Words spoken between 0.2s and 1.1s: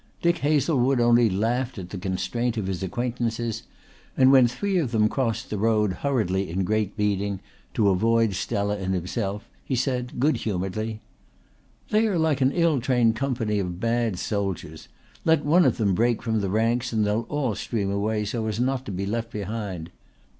Hazlewood